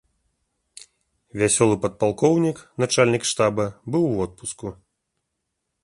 Вясёлы 1.41 1.75
падпалкоўнік, 1.85 2.57
начальнік 2.87 3.23
штаба, 3.33 3.65
быў 3.91 4.03
у 4.11 4.13
водпуску. 4.23 4.67